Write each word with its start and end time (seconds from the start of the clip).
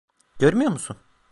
Görmüyor 0.39 0.71
musun? 0.71 0.97